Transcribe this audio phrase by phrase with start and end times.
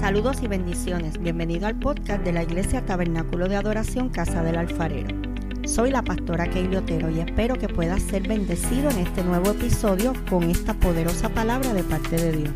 [0.00, 1.18] Saludos y bendiciones.
[1.18, 5.08] Bienvenido al podcast de la Iglesia Tabernáculo de Adoración Casa del Alfarero.
[5.66, 10.12] Soy la pastora Keili Otero y espero que puedas ser bendecido en este nuevo episodio
[10.28, 12.50] con esta poderosa palabra de parte de Dios.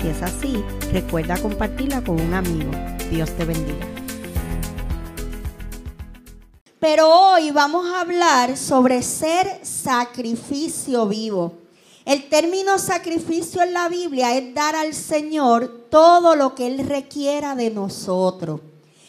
[0.00, 2.70] Si es así, recuerda compartirla con un amigo.
[3.10, 3.86] Dios te bendiga.
[6.80, 11.65] Pero hoy vamos a hablar sobre ser sacrificio vivo.
[12.06, 17.56] El término sacrificio en la Biblia es dar al Señor todo lo que Él requiera
[17.56, 18.60] de nosotros.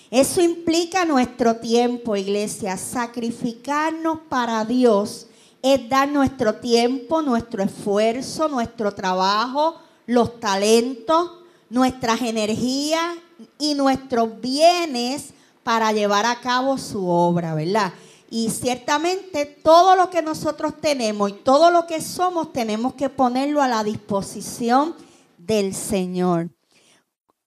[0.09, 2.75] Eso implica nuestro tiempo, iglesia.
[2.75, 5.27] Sacrificarnos para Dios
[5.61, 9.75] es dar nuestro tiempo, nuestro esfuerzo, nuestro trabajo,
[10.07, 11.33] los talentos,
[11.69, 13.15] nuestras energías
[13.59, 17.93] y nuestros bienes para llevar a cabo su obra, ¿verdad?
[18.29, 23.61] Y ciertamente todo lo que nosotros tenemos y todo lo que somos tenemos que ponerlo
[23.61, 24.95] a la disposición
[25.37, 26.49] del Señor.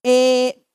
[0.03, 0.65] Eh,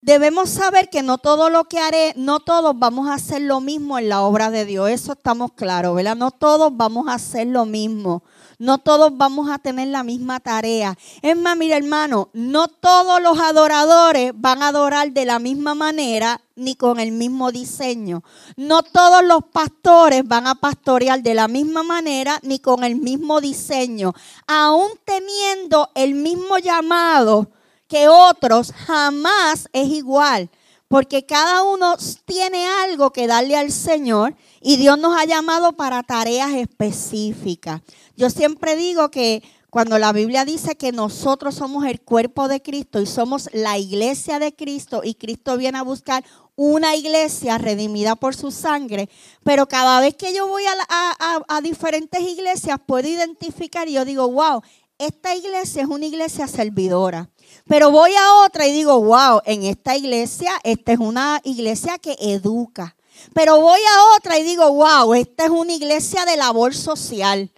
[0.00, 3.98] debemos saber que no todo lo que haré, no todos vamos a hacer lo mismo
[3.98, 4.90] en la obra de Dios.
[4.90, 6.14] Eso estamos claros, ¿verdad?
[6.14, 8.22] No todos vamos a hacer lo mismo.
[8.58, 10.96] No todos vamos a tener la misma tarea.
[11.20, 16.40] Es más, mira hermano, no todos los adoradores van a adorar de la misma manera
[16.54, 18.22] ni con el mismo diseño.
[18.56, 23.40] No todos los pastores van a pastorear de la misma manera ni con el mismo
[23.40, 24.14] diseño.
[24.46, 27.50] Aún teniendo el mismo llamado
[27.88, 30.50] que otros, jamás es igual.
[30.88, 36.02] Porque cada uno tiene algo que darle al Señor y Dios nos ha llamado para
[36.02, 37.82] tareas específicas.
[38.16, 43.00] Yo siempre digo que cuando la Biblia dice que nosotros somos el cuerpo de Cristo
[43.00, 48.34] y somos la iglesia de Cristo y Cristo viene a buscar una iglesia redimida por
[48.34, 49.10] su sangre,
[49.44, 54.62] pero cada vez que yo voy a, diferentes iglesias puedo identificar y yo digo, wow,
[54.98, 57.28] esta iglesia es una iglesia servidora.
[57.68, 62.16] Pero voy a otra y digo, wow, en esta iglesia, esta es una iglesia que
[62.20, 62.96] educa.
[63.34, 67.50] Pero voy a otra y digo, wow, esta es una iglesia de labor social.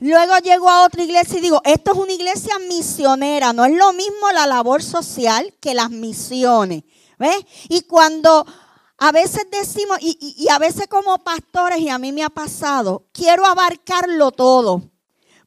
[0.00, 3.92] Luego llego a otra iglesia y digo, esto es una iglesia misionera, no es lo
[3.92, 6.82] mismo la labor social que las misiones.
[7.18, 7.36] ¿Ves?
[7.68, 8.44] Y cuando
[8.98, 13.46] a veces decimos, y, a veces como pastores, y a mí me ha pasado, quiero
[13.46, 14.82] abarcarlo todo.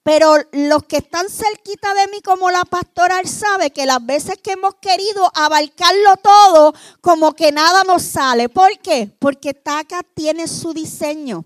[0.05, 4.53] Pero los que están cerquita de mí como la pastoral sabe que las veces que
[4.53, 8.47] hemos querido abarcarlo todo, como que nada nos sale.
[8.47, 9.11] ¿Por qué?
[9.19, 11.43] Porque TACA tiene su diseño.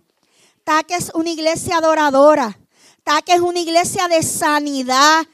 [0.64, 2.60] TACA es una iglesia adoradora
[3.26, 5.26] que es una iglesia de sanidad.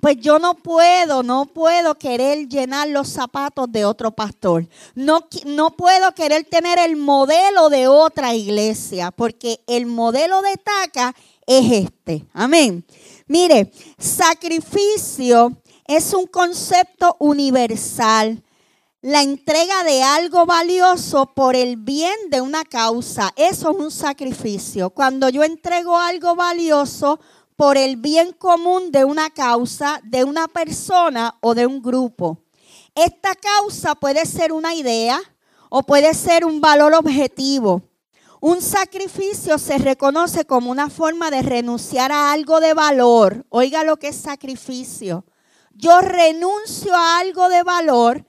[0.00, 4.66] Pues yo no puedo, no puedo querer llenar los zapatos de otro pastor.
[4.96, 11.14] No, no puedo querer tener el modelo de otra iglesia, porque el modelo de Taca
[11.46, 12.26] es este.
[12.32, 12.84] Amén.
[13.26, 18.42] Mire, sacrificio es un concepto universal
[19.02, 23.32] la entrega de algo valioso por el bien de una causa.
[23.34, 24.90] Eso es un sacrificio.
[24.90, 27.18] Cuando yo entrego algo valioso
[27.56, 32.38] por el bien común de una causa, de una persona o de un grupo.
[32.94, 35.20] Esta causa puede ser una idea
[35.68, 37.82] o puede ser un valor objetivo.
[38.42, 43.46] Un sacrificio se reconoce como una forma de renunciar a algo de valor.
[43.50, 45.24] Oiga lo que es sacrificio.
[45.74, 48.26] Yo renuncio a algo de valor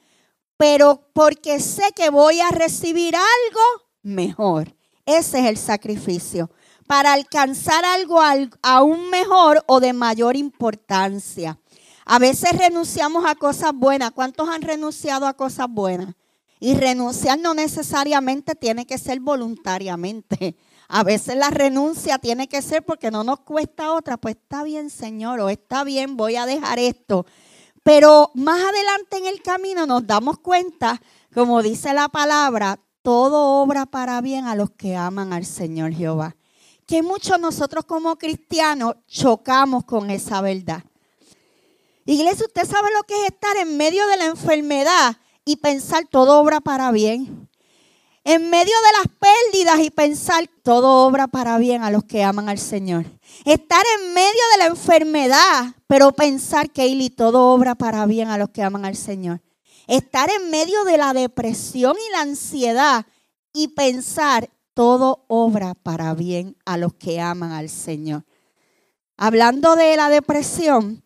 [0.64, 4.76] pero porque sé que voy a recibir algo mejor.
[5.06, 6.52] Ese es el sacrificio,
[6.88, 8.22] para alcanzar algo
[8.62, 11.60] aún mejor o de mayor importancia.
[12.06, 14.12] A veces renunciamos a cosas buenas.
[14.12, 16.16] ¿Cuántos han renunciado a cosas buenas?
[16.64, 20.56] Y renunciar no necesariamente tiene que ser voluntariamente.
[20.88, 24.16] A veces la renuncia tiene que ser porque no nos cuesta otra.
[24.16, 27.26] Pues está bien, Señor, o está bien, voy a dejar esto.
[27.84, 31.02] Pero más adelante en el camino nos damos cuenta,
[31.34, 36.38] como dice la palabra, todo obra para bien a los que aman al Señor Jehová.
[36.86, 40.82] Que muchos nosotros como cristianos chocamos con esa verdad.
[42.06, 46.40] Iglesia, usted sabe lo que es estar en medio de la enfermedad y pensar todo
[46.40, 47.50] obra para bien.
[48.26, 52.48] En medio de las pérdidas y pensar todo obra para bien a los que aman
[52.48, 53.06] al Señor.
[53.44, 58.38] Estar en medio de la enfermedad, pero pensar que y todo obra para bien a
[58.38, 59.42] los que aman al Señor.
[59.88, 63.06] Estar en medio de la depresión y la ansiedad
[63.52, 68.24] y pensar todo obra para bien a los que aman al Señor.
[69.18, 71.04] Hablando de la depresión,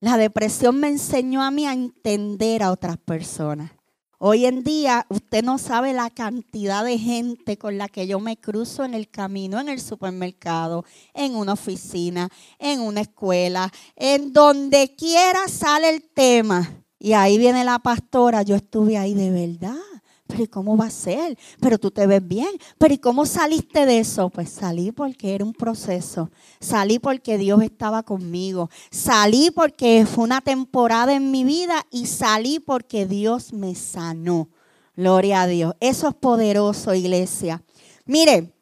[0.00, 3.72] la depresión me enseñó a mí a entender a otras personas.
[4.20, 8.36] Hoy en día usted no sabe la cantidad de gente con la que yo me
[8.36, 10.84] cruzo en el camino, en el supermercado,
[11.14, 12.28] en una oficina,
[12.58, 16.82] en una escuela, en donde quiera sale el tema.
[16.98, 19.97] Y ahí viene la pastora, yo estuve ahí de verdad.
[20.28, 21.38] Pero ¿y cómo va a ser?
[21.58, 22.50] Pero tú te ves bien.
[22.76, 24.28] Pero ¿y cómo saliste de eso?
[24.28, 26.30] Pues salí porque era un proceso.
[26.60, 28.68] Salí porque Dios estaba conmigo.
[28.90, 34.50] Salí porque fue una temporada en mi vida y salí porque Dios me sanó.
[34.94, 35.74] Gloria a Dios.
[35.80, 37.64] Eso es poderoso, iglesia.
[38.04, 38.52] Mire,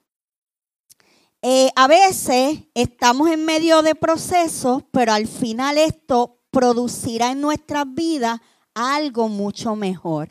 [1.42, 7.86] eh, a veces estamos en medio de procesos, pero al final esto producirá en nuestras
[7.92, 8.40] vidas
[8.76, 10.28] algo mucho mejor.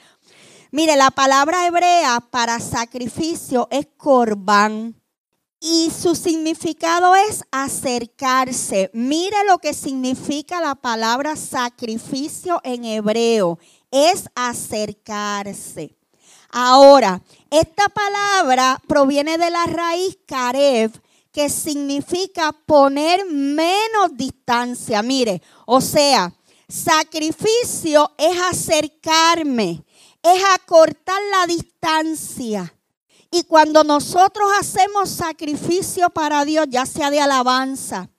[0.75, 5.01] Mire, la palabra hebrea para sacrificio es corbán
[5.61, 8.91] y su significado es acercarse.
[8.93, 13.57] Mire lo que significa la palabra sacrificio en hebreo,
[13.89, 15.95] es acercarse.
[16.49, 20.91] Ahora, esta palabra proviene de la raíz karev,
[21.31, 25.01] que significa poner menos distancia.
[25.01, 26.33] Mire, o sea,
[26.67, 29.84] sacrificio es acercarme,
[30.25, 32.73] es acortar la distancia.
[33.29, 38.09] Y cuando nosotros hacemos sacrificio para Dios, ya sea de alabanza,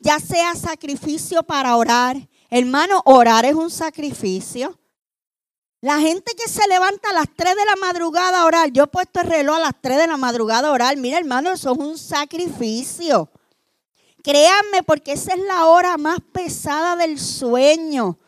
[0.00, 2.16] ya sea sacrificio para orar,
[2.50, 4.78] hermano, orar es un sacrificio.
[5.80, 8.86] La gente que se levanta a las 3 de la madrugada a orar, yo he
[8.86, 11.78] puesto el reloj a las 3 de la madrugada a orar, mira hermano, eso es
[11.78, 13.30] un sacrificio.
[14.22, 18.18] Créanme, porque esa es la hora más pesada del sueño.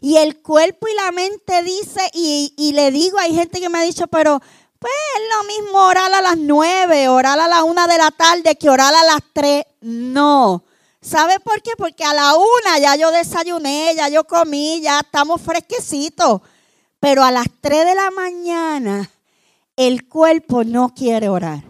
[0.00, 3.82] Y el cuerpo y la mente dice, y, le digo, hay gente que me ha
[3.82, 4.40] dicho, pero
[4.78, 8.56] pues es lo mismo orar a las 9, orar a la 1 de la tarde
[8.56, 9.64] que orar a las 3.
[9.80, 10.64] No.
[11.00, 11.70] ¿Sabe por qué?
[11.78, 12.46] Porque a la 1
[12.80, 16.42] ya yo desayuné, ya yo comí, ya estamos fresquecitos.
[17.00, 19.10] Pero a las 3 de la mañana
[19.76, 21.62] el cuerpo no quiere orar.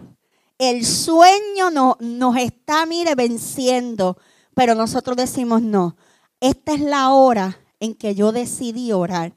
[0.57, 4.17] El sueño no, nos está, mire, venciendo.
[4.55, 5.95] Pero nosotros decimos, no,
[6.39, 9.33] esta es la hora en que yo decidí orar.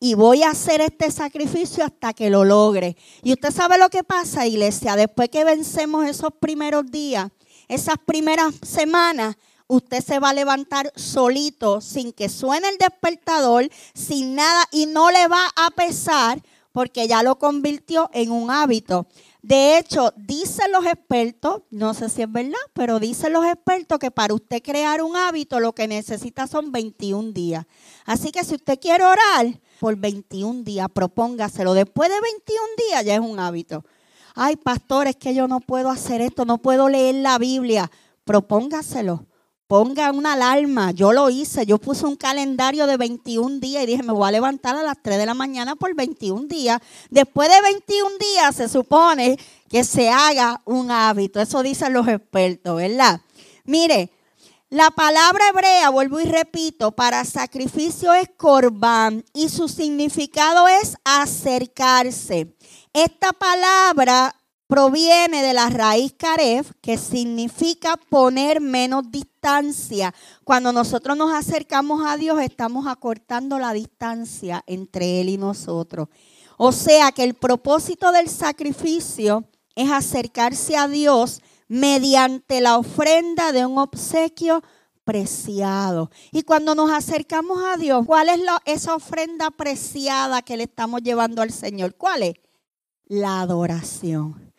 [0.00, 2.96] Y voy a hacer este sacrificio hasta que lo logre.
[3.22, 4.96] Y usted sabe lo que pasa, iglesia.
[4.96, 7.30] Después que vencemos esos primeros días,
[7.68, 9.36] esas primeras semanas,
[9.66, 15.10] usted se va a levantar solito, sin que suene el despertador, sin nada, y no
[15.10, 16.42] le va a pesar
[16.72, 19.06] porque ya lo convirtió en un hábito.
[19.44, 24.10] De hecho, dicen los expertos, no sé si es verdad, pero dicen los expertos que
[24.10, 27.66] para usted crear un hábito lo que necesita son 21 días.
[28.06, 31.74] Así que si usted quiere orar por 21 días, propóngaselo.
[31.74, 32.58] Después de 21
[32.88, 33.84] días ya es un hábito.
[34.34, 37.90] Ay, pastor, es que yo no puedo hacer esto, no puedo leer la Biblia.
[38.24, 39.26] Propóngaselo
[39.66, 40.90] ponga una alarma.
[40.90, 44.32] Yo lo hice, yo puse un calendario de 21 días y dije, me voy a
[44.32, 46.80] levantar a las 3 de la mañana por 21 días.
[47.10, 49.38] Después de 21 días se supone
[49.68, 51.40] que se haga un hábito.
[51.40, 53.20] Eso dicen los expertos, ¿verdad?
[53.64, 54.10] Mire,
[54.70, 62.56] la palabra hebrea, vuelvo y repito, para sacrificio es corbán y su significado es acercarse.
[62.92, 64.34] Esta palabra
[64.66, 69.33] proviene de la raíz karef, que significa poner menos distancia.
[70.44, 76.08] Cuando nosotros nos acercamos a Dios, estamos acortando la distancia entre Él y nosotros.
[76.56, 79.44] O sea que el propósito del sacrificio
[79.74, 84.62] es acercarse a Dios mediante la ofrenda de un obsequio
[85.04, 86.10] preciado.
[86.32, 91.42] Y cuando nos acercamos a Dios, ¿cuál es esa ofrenda preciada que le estamos llevando
[91.42, 91.96] al Señor?
[91.96, 92.34] ¿Cuál es?
[93.06, 94.54] La adoración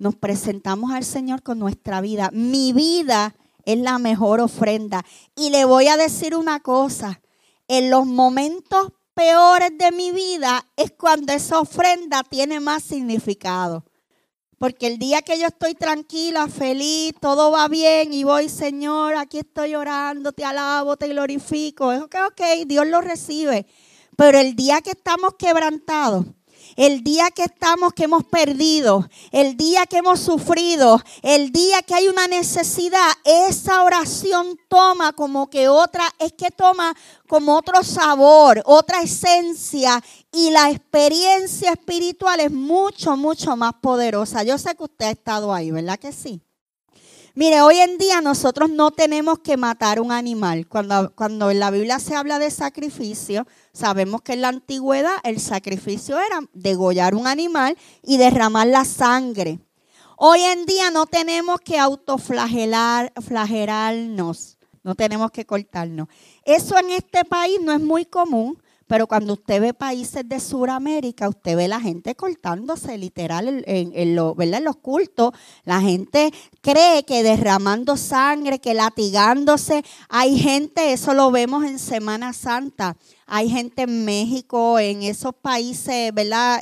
[0.00, 2.30] nos presentamos al Señor con nuestra vida.
[2.32, 5.04] Mi vida es la mejor ofrenda.
[5.36, 7.20] Y le voy a decir una cosa,
[7.68, 13.84] en los momentos peores de mi vida es cuando esa ofrenda tiene más significado.
[14.58, 19.38] Porque el día que yo estoy tranquila, feliz, todo va bien y voy, Señor, aquí
[19.38, 21.92] estoy orando, te alabo, te glorifico.
[21.92, 23.66] Es ok, ok, Dios lo recibe.
[24.16, 26.26] Pero el día que estamos quebrantados,
[26.80, 31.92] el día que estamos, que hemos perdido, el día que hemos sufrido, el día que
[31.92, 36.96] hay una necesidad, esa oración toma como que otra, es que toma
[37.28, 44.42] como otro sabor, otra esencia y la experiencia espiritual es mucho, mucho más poderosa.
[44.42, 46.40] Yo sé que usted ha estado ahí, ¿verdad que sí?
[47.34, 50.66] Mire, hoy en día nosotros no tenemos que matar un animal.
[50.66, 55.40] Cuando, cuando en la Biblia se habla de sacrificio, sabemos que en la antigüedad el
[55.40, 59.60] sacrificio era degollar un animal y derramar la sangre.
[60.16, 66.08] Hoy en día no tenemos que autoflagelar, flagelarnos, no tenemos que cortarnos.
[66.44, 71.28] Eso en este país no es muy común, pero cuando usted ve países de Sudamérica,
[71.28, 75.32] usted ve la gente cortándose literal en los cultos.
[75.64, 79.84] La gente cree que derramando sangre, que latigándose.
[80.08, 82.96] Hay gente, eso lo vemos en Semana Santa
[83.30, 86.12] hay gente en México, en esos países.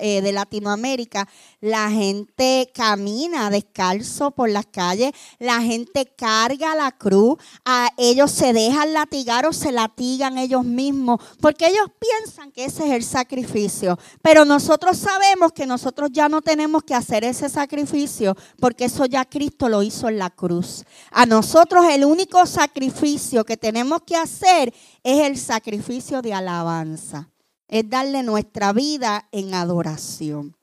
[0.00, 1.28] Eh, de Latinoamérica,
[1.60, 8.52] la gente camina descalzo por las calles, la gente carga la cruz, a ellos se
[8.52, 13.98] dejan latigar o se latigan ellos mismos, porque ellos piensan que ese es el sacrificio.
[14.22, 19.24] Pero nosotros sabemos que nosotros ya no tenemos que hacer ese sacrificio, porque eso ya
[19.24, 20.84] Cristo lo hizo en la cruz.
[21.10, 24.72] A nosotros el único sacrificio que tenemos que hacer
[25.08, 27.30] es el sacrificio de alabanza,
[27.66, 30.54] es darle nuestra vida en adoración.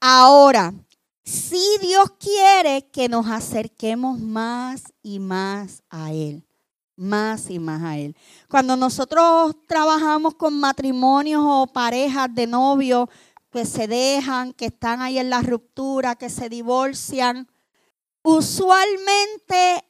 [0.00, 0.72] Ahora,
[1.22, 6.46] si Dios quiere que nos acerquemos más y más a Él,
[6.96, 8.16] más y más a Él.
[8.48, 13.10] Cuando nosotros trabajamos con matrimonios o parejas de novios
[13.50, 17.48] que se dejan, que están ahí en la ruptura, que se divorcian,
[18.22, 19.84] usualmente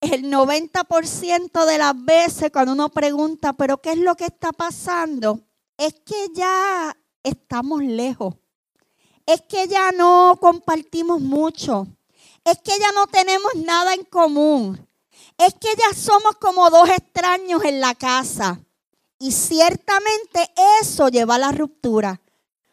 [0.00, 5.40] el 90% de las veces cuando uno pregunta, pero ¿qué es lo que está pasando?
[5.76, 8.34] Es que ya estamos lejos.
[9.26, 11.86] Es que ya no compartimos mucho.
[12.44, 14.88] Es que ya no tenemos nada en común.
[15.36, 18.60] Es que ya somos como dos extraños en la casa.
[19.18, 20.50] Y ciertamente
[20.80, 22.20] eso lleva a la ruptura.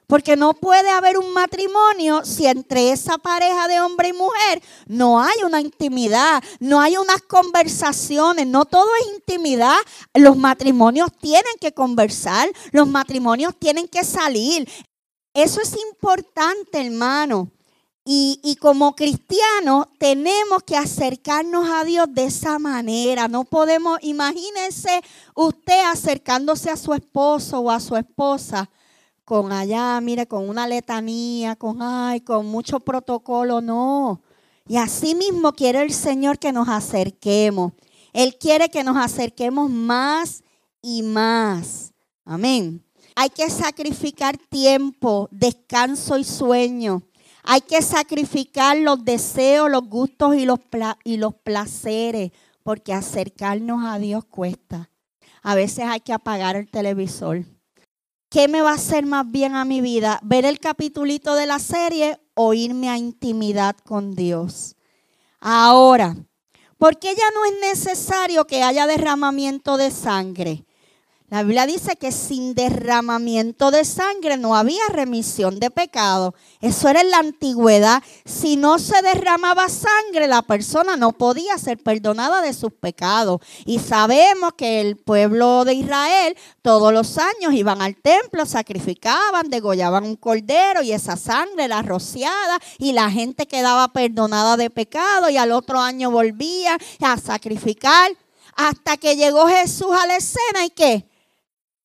[0.08, 5.20] Porque no puede haber un matrimonio si entre esa pareja de hombre y mujer no
[5.20, 9.78] hay una intimidad, no hay unas conversaciones, no todo es intimidad.
[10.14, 14.70] Los matrimonios tienen que conversar, los matrimonios tienen que salir.
[15.34, 17.52] Eso es importante, hermano.
[18.08, 23.28] Y, como cristianos tenemos que acercarnos a Dios de esa manera.
[23.28, 25.02] No podemos, imagínense
[25.34, 28.70] usted acercándose a su esposo o a su esposa
[29.26, 34.22] con allá, mire, con una letanía, con ay, con mucho protocolo, no.
[34.68, 37.74] Y así mismo quiere el Señor que nos acerquemos.
[38.14, 40.44] Él quiere que nos acerquemos más
[40.82, 41.92] y más.
[42.24, 42.84] Amén.
[43.16, 47.02] Hay que sacrificar tiempo, descanso y sueño.
[47.44, 50.60] Hay que sacrificar los deseos, los gustos y los,
[51.04, 52.32] y los placeres,
[52.64, 54.90] porque acercarnos a Dios cuesta.
[55.42, 57.46] A veces hay que apagar el televisor
[58.30, 60.20] ¿qué me va a hacer más bien a mi vida?
[60.24, 64.76] ¿Ver el capitulito de la serie o irme a intimidad con Dios?
[65.40, 66.16] Ahora,
[66.78, 70.66] ¿por qué ya no es necesario que haya derramamiento de sangre?
[71.30, 76.36] La Biblia dice que sin derramamiento de sangre no había remisión de pecado.
[76.62, 78.04] Eso era en la antigüedad.
[78.26, 83.42] Si no se derramaba sangre, la persona no podía ser perdonada de sus pecados.
[83.66, 90.04] Y sabemos que el pueblo de Israel todos los años iban al templo, sacrificaban, degollaban
[90.04, 95.38] un cordero y esa sangre era rociada y la gente quedaba perdonada de pecado y
[95.38, 98.12] al otro año volvía a sacrificar
[98.56, 101.15] hasta que llegó Jesús a la escena y qué?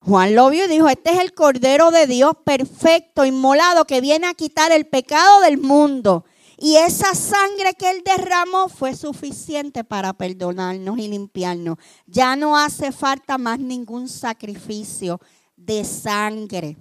[0.03, 4.27] Juan lo vio y dijo, este es el Cordero de Dios perfecto, inmolado, que viene
[4.27, 6.25] a quitar el pecado del mundo.
[6.57, 11.77] Y esa sangre que él derramó fue suficiente para perdonarnos y limpiarnos.
[12.07, 15.21] Ya no hace falta más ningún sacrificio
[15.57, 16.77] de sangre.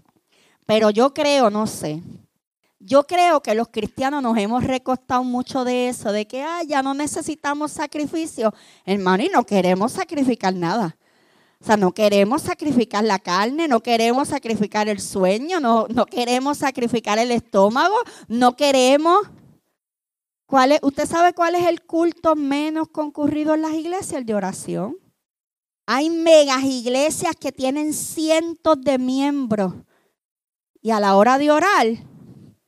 [0.65, 2.01] Pero yo creo, no sé,
[2.79, 6.93] yo creo que los cristianos nos hemos recostado mucho de eso, de que ya no
[6.93, 8.53] necesitamos sacrificio.
[8.85, 10.95] Hermano, y no queremos sacrificar nada.
[11.61, 16.59] O sea, no queremos sacrificar la carne, no queremos sacrificar el sueño, no, no queremos
[16.59, 17.95] sacrificar el estómago,
[18.27, 19.19] no queremos...
[20.45, 24.13] ¿Cuál es, ¿Usted sabe cuál es el culto menos concurrido en las iglesias?
[24.13, 24.97] El de oración.
[25.85, 29.73] Hay megas iglesias que tienen cientos de miembros
[30.81, 31.87] y a la hora de orar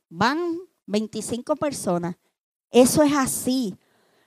[0.08, 2.16] van 25 personas.
[2.70, 3.74] Eso es así,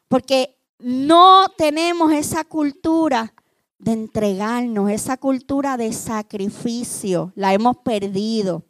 [0.07, 3.34] porque no tenemos esa cultura
[3.77, 8.63] de entregarnos, esa cultura de sacrificio, la hemos perdido.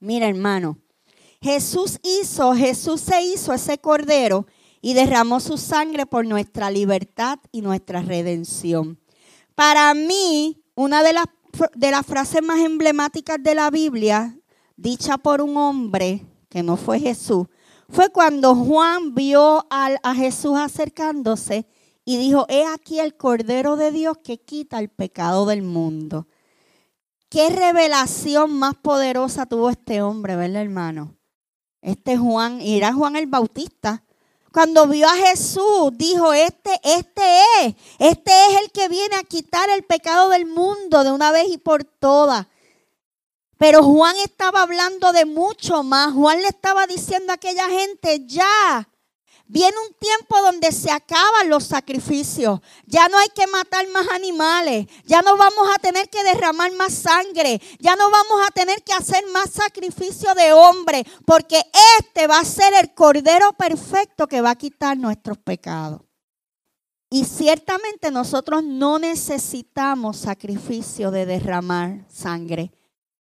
[0.00, 0.78] Mira, hermano,
[1.40, 4.46] Jesús hizo, Jesús se hizo ese cordero
[4.80, 8.98] y derramó su sangre por nuestra libertad y nuestra redención.
[9.54, 11.26] Para mí, una de las,
[11.74, 14.38] de las frases más emblemáticas de la Biblia,
[14.76, 17.46] dicha por un hombre que no fue Jesús,
[17.88, 21.66] fue cuando Juan vio a, a Jesús acercándose
[22.04, 26.26] y dijo, he aquí el Cordero de Dios que quita el pecado del mundo.
[27.30, 31.16] Qué revelación más poderosa tuvo este hombre, ¿verdad, hermano?
[31.80, 34.04] Este Juan, y era Juan el Bautista,
[34.52, 37.22] cuando vio a Jesús, dijo, este, este
[37.60, 41.48] es, este es el que viene a quitar el pecado del mundo de una vez
[41.48, 42.46] y por todas.
[43.58, 46.12] Pero Juan estaba hablando de mucho más.
[46.12, 48.88] Juan le estaba diciendo a aquella gente, ya,
[49.46, 52.60] Viene un tiempo donde se acaban los sacrificios.
[52.86, 54.86] Ya no hay que matar más animales.
[55.04, 57.60] Ya no vamos a tener que derramar más sangre.
[57.78, 61.04] Ya no vamos a tener que hacer más sacrificio de hombre.
[61.26, 61.62] Porque
[61.98, 66.00] este va a ser el cordero perfecto que va a quitar nuestros pecados.
[67.10, 72.72] Y ciertamente nosotros no necesitamos sacrificio de derramar sangre.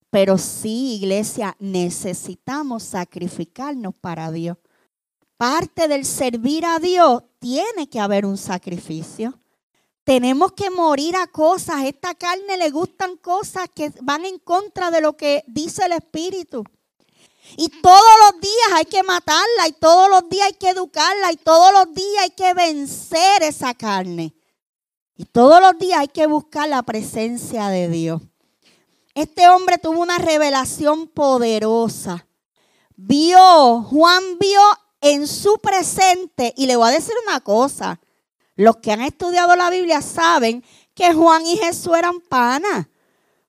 [0.08, 4.56] Pero sí, iglesia, necesitamos sacrificarnos para Dios
[5.42, 9.36] parte del servir a Dios, tiene que haber un sacrificio.
[10.04, 11.82] Tenemos que morir a cosas.
[11.82, 16.62] Esta carne le gustan cosas que van en contra de lo que dice el Espíritu.
[17.56, 21.36] Y todos los días hay que matarla y todos los días hay que educarla y
[21.38, 24.36] todos los días hay que vencer esa carne.
[25.16, 28.22] Y todos los días hay que buscar la presencia de Dios.
[29.12, 32.28] Este hombre tuvo una revelación poderosa.
[32.94, 34.60] Vio, Juan vio
[35.02, 36.54] en su presente.
[36.56, 38.00] Y le voy a decir una cosa.
[38.56, 42.86] Los que han estudiado la Biblia saben que Juan y Jesús eran panas.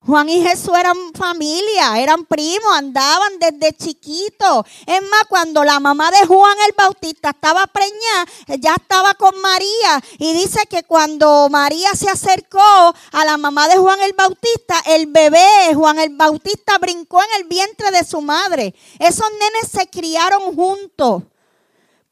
[0.06, 4.66] Juan y Jesús eran familia, eran primos, andaban desde chiquitos.
[4.86, 8.26] Es más, cuando la mamá de Juan el Bautista estaba preñada,
[8.60, 10.04] ya estaba con María.
[10.20, 15.08] Y dice que cuando María se acercó a la mamá de Juan el Bautista, el
[15.08, 18.76] bebé Juan el Bautista brincó en el vientre de su madre.
[19.00, 21.24] Esos nenes se criaron juntos.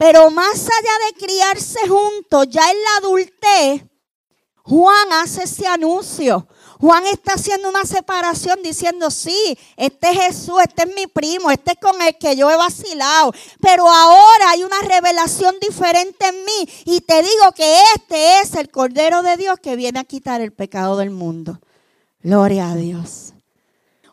[0.01, 3.83] Pero más allá de criarse juntos, ya en la adultez,
[4.63, 6.47] Juan hace ese anuncio.
[6.79, 11.73] Juan está haciendo una separación diciendo, sí, este es Jesús, este es mi primo, este
[11.73, 13.31] es con el que yo he vacilado.
[13.59, 18.71] Pero ahora hay una revelación diferente en mí y te digo que este es el
[18.71, 21.59] Cordero de Dios que viene a quitar el pecado del mundo.
[22.23, 23.33] Gloria a Dios.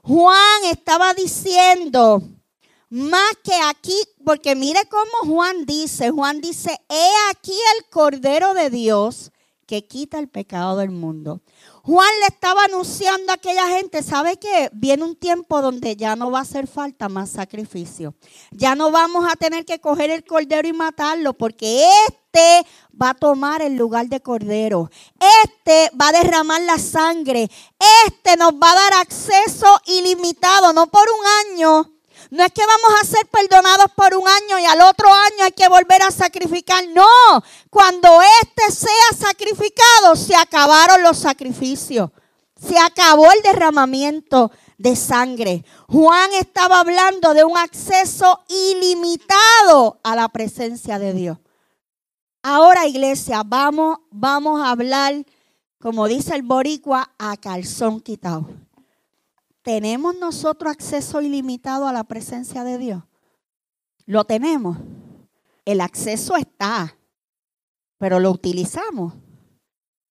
[0.02, 2.22] Juan estaba diciendo,
[2.90, 8.70] más que aquí, porque mire cómo Juan dice, Juan dice, he aquí el Cordero de
[8.70, 9.30] Dios
[9.66, 11.42] que quita el pecado del mundo.
[11.82, 14.70] Juan le estaba anunciando a aquella gente, ¿sabe qué?
[14.72, 18.14] Viene un tiempo donde ya no va a hacer falta más sacrificio.
[18.50, 22.66] Ya no vamos a tener que coger el cordero y matarlo, porque este
[23.00, 24.90] va a tomar el lugar de cordero.
[25.44, 27.50] Este va a derramar la sangre.
[28.06, 31.97] Este nos va a dar acceso ilimitado, no por un año,
[32.30, 35.52] no es que vamos a ser perdonados por un año y al otro año hay
[35.52, 36.84] que volver a sacrificar.
[36.88, 42.10] No, cuando este sea sacrificado, se acabaron los sacrificios.
[42.60, 45.64] Se acabó el derramamiento de sangre.
[45.88, 51.38] Juan estaba hablando de un acceso ilimitado a la presencia de Dios.
[52.42, 55.24] Ahora, iglesia, vamos, vamos a hablar,
[55.80, 58.67] como dice el boricua, a calzón quitado.
[59.68, 63.02] ¿Tenemos nosotros acceso ilimitado a la presencia de Dios?
[64.06, 64.78] Lo tenemos.
[65.66, 66.96] El acceso está,
[67.98, 69.12] pero lo utilizamos.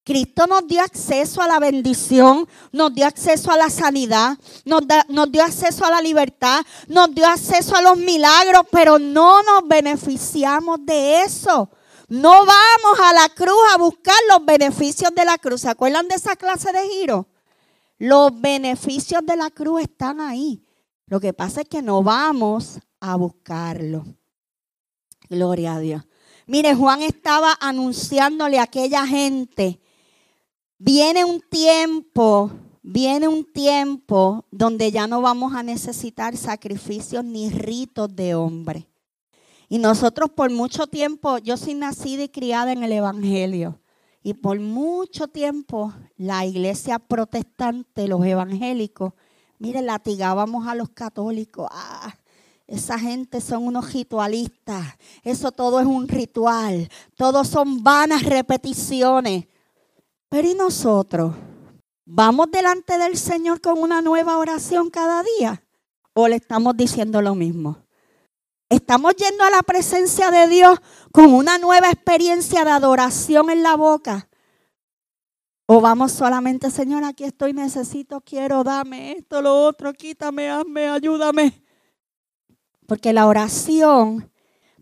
[0.06, 5.32] Cristo nos dio acceso a la bendición, nos dio acceso a la sanidad, nos, nos,
[5.32, 10.86] dio acceso a la libertad, nos dio acceso a los milagros, pero no nos beneficiamos
[10.86, 11.68] de eso.
[12.10, 15.62] No vamos a la cruz a buscar los beneficios de la cruz.
[15.62, 17.28] ¿Se acuerdan de esa clase de giro?
[17.98, 20.64] Los beneficios de la cruz están ahí.
[21.08, 24.06] Lo que pasa es que no vamos a buscarlo.
[25.30, 26.04] Gloria a Dios.
[26.46, 29.82] Mire, Juan estaba anunciándole a aquella gente,
[30.78, 38.16] viene un tiempo, viene un tiempo donde ya no vamos a necesitar sacrificios ni ritos
[38.16, 38.88] de hombre.
[39.68, 43.78] Y nosotros por mucho tiempo, yo soy nacida y criada en el Evangelio.
[44.28, 49.14] Y por mucho tiempo la iglesia protestante, los evangélicos,
[49.58, 51.70] mire, latigábamos a los católicos.
[51.72, 52.14] Ah,
[52.68, 54.86] esa gente son unos ritualistas.
[55.24, 56.90] Eso todo es un ritual.
[57.16, 59.46] Todos son vanas repeticiones.
[60.28, 61.34] Pero ¿y nosotros?
[62.04, 65.64] ¿Vamos delante del Señor con una nueva oración cada día?
[66.12, 67.78] ¿O le estamos diciendo lo mismo?
[68.70, 70.80] Estamos yendo a la presencia de Dios
[71.12, 74.30] con una nueva experiencia de adoración en la boca.
[75.68, 81.62] O vamos solamente, Señor, aquí estoy, necesito, quiero, dame esto, lo otro, quítame, hazme, ayúdame.
[82.88, 84.32] Porque la oración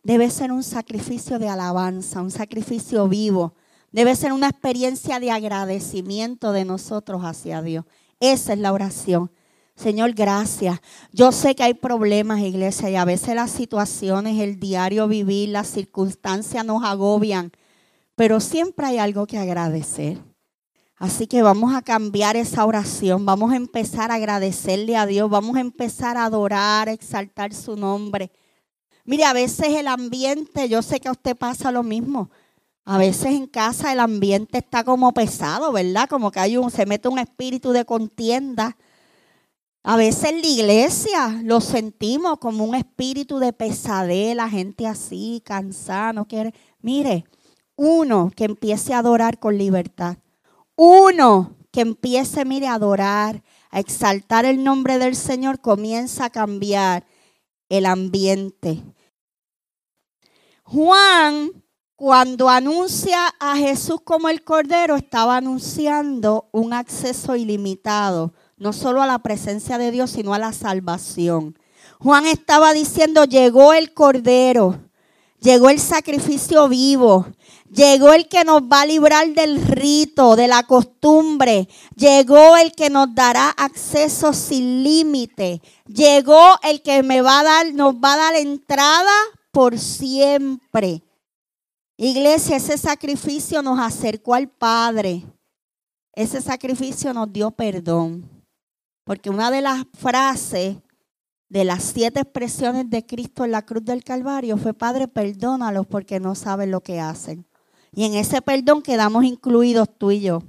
[0.03, 3.55] debe ser un sacrificio de alabanza, un sacrificio vivo.
[3.91, 7.85] Debe ser una experiencia de agradecimiento de nosotros hacia Dios.
[8.19, 9.31] Esa es la oración.
[9.75, 10.79] Señor, gracias.
[11.11, 15.67] Yo sé que hay problemas, iglesia, y a veces las situaciones, el diario vivir, las
[15.67, 17.51] circunstancias nos agobian,
[18.15, 20.17] pero siempre hay algo que agradecer.
[20.97, 25.57] Así que vamos a cambiar esa oración, vamos a empezar a agradecerle a Dios, vamos
[25.57, 28.31] a empezar a adorar, a exaltar su nombre.
[29.03, 32.31] Mire, a veces el ambiente, yo sé que a usted pasa lo mismo.
[32.85, 36.07] A veces en casa el ambiente está como pesado, ¿verdad?
[36.07, 38.77] Como que hay un, se mete un espíritu de contienda.
[39.87, 46.11] A veces en la iglesia lo sentimos como un espíritu de pesadez, gente así, cansada,
[46.11, 46.53] no quiere.
[46.81, 47.25] Mire,
[47.75, 50.17] uno que empiece a adorar con libertad
[50.75, 57.05] uno que empiece, mire, a adorar, a exaltar el nombre del Señor, comienza a cambiar
[57.69, 58.83] el ambiente.
[60.63, 61.63] Juan,
[61.95, 69.07] cuando anuncia a Jesús como el Cordero, estaba anunciando un acceso ilimitado, no solo a
[69.07, 71.57] la presencia de Dios, sino a la salvación.
[71.99, 74.79] Juan estaba diciendo, llegó el Cordero,
[75.39, 77.25] llegó el sacrificio vivo,
[77.75, 81.67] Llegó el que nos va a librar del rito, de la costumbre.
[81.95, 85.61] Llegó el que nos dará acceso sin límite.
[85.87, 89.11] Llegó el que me va a dar, nos va a dar entrada
[89.51, 91.03] por siempre.
[91.97, 95.25] Iglesia, ese sacrificio nos acercó al Padre.
[96.13, 98.34] Ese sacrificio nos dio perdón.
[99.05, 100.77] Porque una de las frases
[101.47, 106.19] de las siete expresiones de Cristo en la cruz del Calvario fue, Padre, perdónalos porque
[106.19, 107.45] no saben lo que hacen.
[107.93, 110.41] Y en ese perdón quedamos incluidos tú y yo.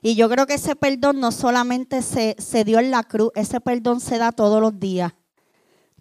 [0.00, 3.60] Y yo creo que ese perdón no solamente se, se dio en la cruz, ese
[3.60, 5.12] perdón se da todos los días.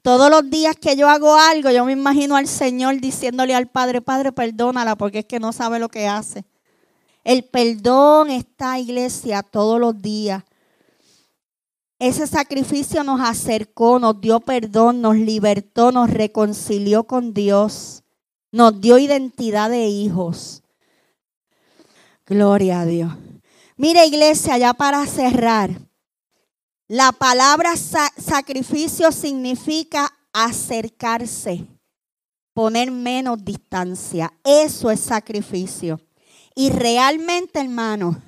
[0.03, 4.01] Todos los días que yo hago algo, yo me imagino al Señor diciéndole al Padre,
[4.01, 6.45] Padre, perdónala porque es que no sabe lo que hace.
[7.23, 10.43] El perdón está, iglesia, todos los días.
[11.99, 18.03] Ese sacrificio nos acercó, nos dio perdón, nos libertó, nos reconcilió con Dios,
[18.51, 20.61] nos dio identidad de hijos.
[22.25, 23.13] Gloria a Dios.
[23.77, 25.71] Mire iglesia, ya para cerrar,
[26.87, 31.65] la palabra sacrificio significa acercarse,
[32.53, 34.31] poner menos distancia.
[34.43, 35.99] Eso es sacrificio.
[36.55, 38.21] Y realmente, hermano,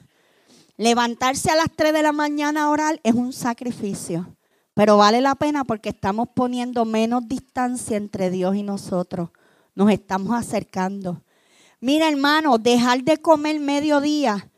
[0.79, 4.37] levantarse a las 3 de la mañana a orar es un sacrificio.
[4.73, 9.29] Pero vale la pena porque estamos poniendo menos distancia entre Dios y nosotros.
[9.75, 11.21] Nos estamos acercando.
[11.81, 14.49] Mira, hermano, dejar de comer mediodía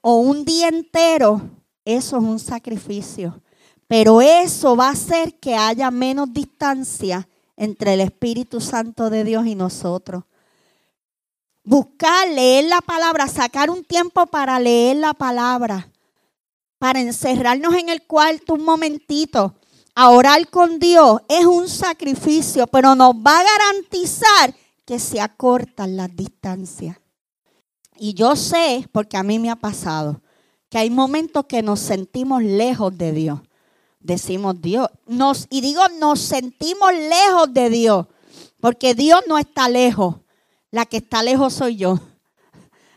[0.00, 1.42] o un día entero,
[1.84, 3.42] eso es un sacrificio.
[3.88, 9.44] Pero eso va a hacer que haya menos distancia entre el Espíritu Santo de Dios
[9.44, 10.22] y nosotros.
[11.64, 15.90] Buscar, leer la palabra, sacar un tiempo para leer la palabra,
[16.78, 19.54] para encerrarnos en el cuarto un momentito,
[19.94, 25.96] a orar con Dios, es un sacrificio, pero nos va a garantizar que se acortan
[25.96, 26.98] las distancias.
[27.96, 30.20] Y yo sé, porque a mí me ha pasado,
[30.68, 33.40] que hay momentos que nos sentimos lejos de Dios.
[34.00, 38.06] Decimos Dios, nos, y digo, nos sentimos lejos de Dios,
[38.60, 40.16] porque Dios no está lejos,
[40.74, 42.00] la que está lejos soy yo.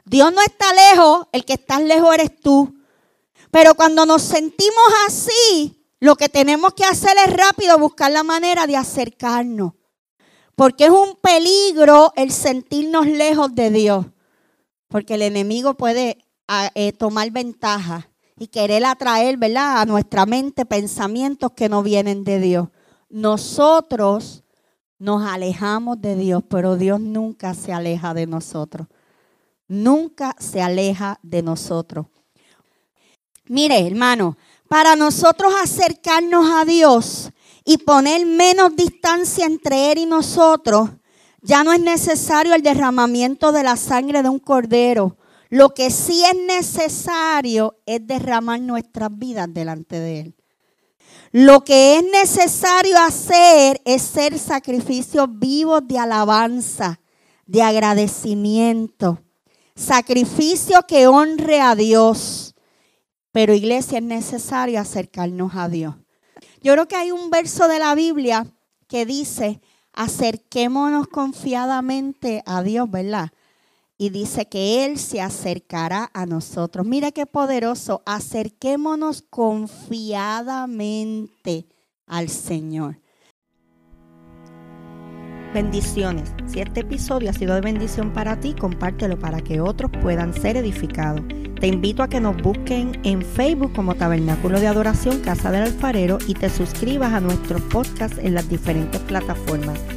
[0.04, 2.74] Dios no está lejos, el que está lejos eres tú.
[3.52, 8.66] Pero cuando nos sentimos así, lo que tenemos que hacer es rápido buscar la manera
[8.66, 9.74] de acercarnos.
[10.56, 14.08] Porque es un peligro el sentirnos lejos de Dios.
[14.88, 16.26] Porque el enemigo puede
[16.74, 18.10] eh, tomar ventaja
[18.40, 19.82] y querer atraer, ¿verdad?
[19.82, 22.70] A nuestra mente pensamientos que no vienen de Dios.
[23.08, 24.44] Nosotros
[25.00, 28.88] nos alejamos de Dios, pero Dios nunca se aleja de nosotros.
[29.68, 32.08] Nunca se aleja de nosotros.
[33.46, 37.32] Mire, hermano, para nosotros acercarnos a Dios,
[37.68, 40.90] y poner menos distancia entre Él y nosotros,
[41.42, 45.18] ya no es necesario el derramamiento de la sangre de un cordero.
[45.50, 50.37] Lo que sí es necesario es derramar nuestras vidas delante de Él.
[51.32, 57.00] Lo que es necesario hacer es ser sacrificios vivos de alabanza,
[57.46, 59.22] de agradecimiento,
[59.76, 62.56] sacrificio que honre a Dios.
[63.32, 65.96] Pero iglesia es necesario acercarnos a Dios.
[66.62, 68.48] Yo creo que hay un verso de la Biblia
[68.88, 69.62] que dice,
[69.94, 73.32] acerquémonos confiadamente a Dios, ¿verdad?
[73.98, 76.86] y dice que Él se acercará a nosotros.
[76.86, 78.04] Mira qué poderoso.
[78.06, 81.68] Acerquémonos confiadamente
[82.06, 83.00] al Señor.
[85.54, 86.34] Bendiciones.
[86.46, 90.58] Si este episodio ha sido de bendición para ti, compártelo para que otros puedan ser
[90.58, 91.22] edificados.
[91.60, 96.20] Te invito a que nos busquen en Facebook como Tabernáculo de Adoración Casa del Alfarero
[96.28, 99.97] y te suscribas a nuestros podcasts en las diferentes plataformas